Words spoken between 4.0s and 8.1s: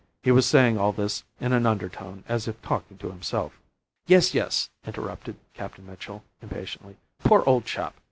"Yes, yes," interrupted Captain Mitchell, impatiently. "Poor old chap!